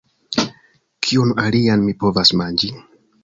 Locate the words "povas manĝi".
2.05-2.73